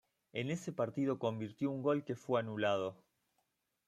[0.33, 2.95] En ese partido convirtió un gol que fue anulado.